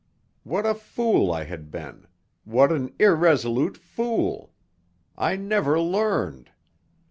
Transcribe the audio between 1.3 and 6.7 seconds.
I had been! What an irresolute fool! I never learned.